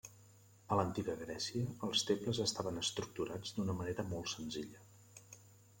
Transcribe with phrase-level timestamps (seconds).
[0.75, 4.85] A l'antiga Grècia, els temples estaven estructurats d'una manera molt senzilla.